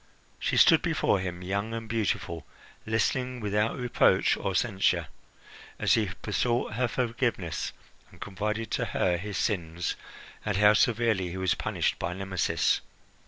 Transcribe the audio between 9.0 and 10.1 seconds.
his sins,